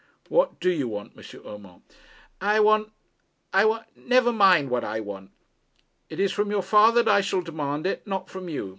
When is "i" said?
2.41-2.59, 3.53-3.65, 4.83-4.99, 7.17-7.21